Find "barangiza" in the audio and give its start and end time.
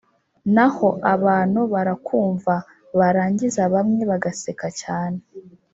2.99-3.61